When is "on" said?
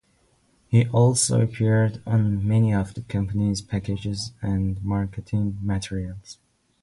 2.07-2.47